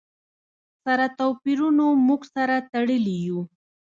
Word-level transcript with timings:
سره 0.83 1.05
توپیرونو 1.17 1.87
موږ 2.07 2.21
سره 2.35 2.55
تړلي 2.71 3.17
یو. 3.27 3.39